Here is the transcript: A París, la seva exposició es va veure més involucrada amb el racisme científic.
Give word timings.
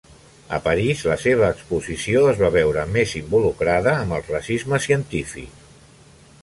A 0.57 0.59
París, 0.67 1.03
la 1.11 1.17
seva 1.23 1.49
exposició 1.57 2.23
es 2.31 2.41
va 2.45 2.49
veure 2.57 2.87
més 2.97 3.15
involucrada 3.21 3.95
amb 4.01 4.19
el 4.19 4.27
racisme 4.33 4.83
científic. 4.89 5.67